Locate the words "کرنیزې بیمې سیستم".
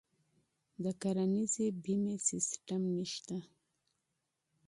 1.01-2.81